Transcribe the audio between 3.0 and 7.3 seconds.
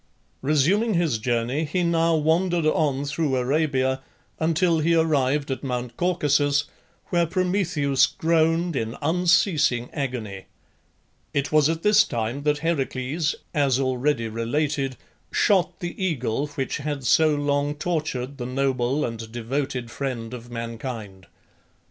through Arabia until he arrived at Mount Caucasus, where